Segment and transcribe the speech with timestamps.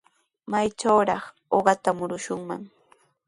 [0.51, 1.23] ¿Maytrawraq
[1.57, 2.61] uqata murushwan?